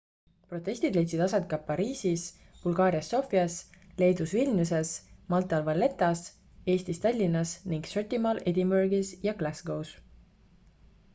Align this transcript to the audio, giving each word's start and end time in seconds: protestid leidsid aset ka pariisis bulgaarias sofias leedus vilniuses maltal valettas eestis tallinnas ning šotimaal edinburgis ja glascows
protestid 0.51 0.95
leidsid 0.99 1.19
aset 1.23 1.43
ka 1.49 1.57
pariisis 1.65 2.21
bulgaarias 2.61 3.09
sofias 3.13 3.57
leedus 4.03 4.33
vilniuses 4.37 4.93
maltal 5.35 5.67
valettas 5.69 6.23
eestis 6.77 7.03
tallinnas 7.05 7.51
ning 7.75 7.85
šotimaal 7.93 8.39
edinburgis 8.53 9.13
ja 9.29 9.35
glascows 9.43 9.93